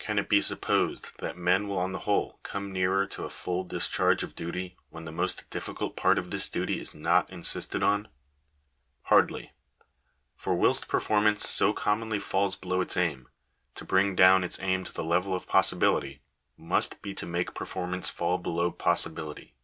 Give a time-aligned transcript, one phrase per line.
[0.00, 3.62] Can it be supposed that men will on the whole come nearer to a full
[3.62, 7.80] dis charge of duty when the most difficult part of this duty is not insisted
[7.80, 8.08] on?
[9.02, 9.52] Hardly:
[10.34, 13.28] for whilst performance so commonly falls below its aim,
[13.76, 16.20] to bring down its aim to the level of possibility,
[16.56, 19.54] must be to make performance fall below possibility.